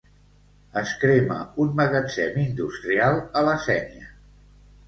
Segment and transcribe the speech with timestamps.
[0.79, 4.11] Es crema un magatzem industrial a la Sénia.